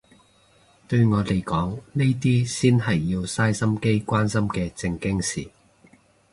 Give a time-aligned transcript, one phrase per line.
[0.87, 5.51] 對我嚟講呢啲先係要嘥心機關心嘅正經事